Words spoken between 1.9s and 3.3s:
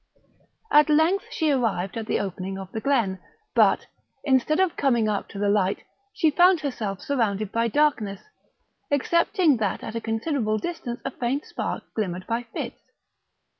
at the opening of the glen;